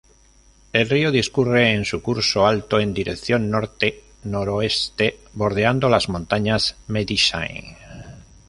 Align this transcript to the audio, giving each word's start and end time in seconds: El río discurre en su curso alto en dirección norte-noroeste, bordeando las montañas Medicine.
El 0.73 0.89
río 0.89 1.11
discurre 1.11 1.75
en 1.75 1.85
su 1.85 2.01
curso 2.01 2.47
alto 2.47 2.79
en 2.79 2.91
dirección 2.91 3.51
norte-noroeste, 3.51 5.19
bordeando 5.33 5.89
las 5.89 6.09
montañas 6.09 6.75
Medicine. 6.87 7.77